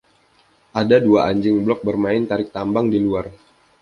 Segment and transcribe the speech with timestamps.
[0.81, 3.25] Ada dua anjing blog bermain tarik tambang di luar.